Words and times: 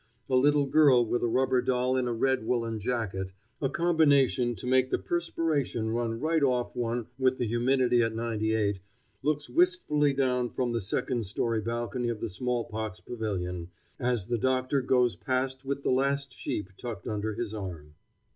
A 0.31 0.35
little 0.35 0.65
girl 0.65 1.05
with 1.05 1.21
a 1.21 1.27
rubber 1.27 1.61
doll 1.61 1.95
in 1.95 2.07
a 2.07 2.11
red 2.11 2.43
woolen 2.43 2.79
jacket 2.79 3.27
a 3.61 3.69
combination 3.69 4.55
to 4.55 4.65
make 4.65 4.89
the 4.89 4.97
perspiration 4.97 5.91
run 5.91 6.19
right 6.19 6.41
off 6.41 6.75
one 6.75 7.05
with 7.19 7.37
the 7.37 7.45
humidity 7.45 8.01
at 8.01 8.15
98 8.15 8.79
looks 9.21 9.47
wistfully 9.47 10.11
down 10.11 10.49
from 10.49 10.71
the 10.73 10.81
second 10.81 11.27
story 11.27 11.61
balcony 11.61 12.09
of 12.09 12.19
the 12.19 12.29
smallpox 12.29 12.99
pavilion, 12.99 13.69
as 13.99 14.25
the 14.25 14.39
doctor 14.39 14.81
goes 14.81 15.15
past 15.15 15.65
with 15.65 15.83
the 15.83 15.91
last 15.91 16.33
sheep 16.33 16.71
tucked 16.77 17.07
under 17.07 17.35
his 17.35 17.53
arm. 17.53 17.93